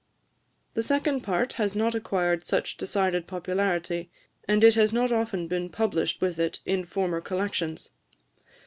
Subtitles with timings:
[0.73, 4.09] The second part has not acquired such decided popularity,
[4.47, 7.91] and it has not often been published with it in former Collections.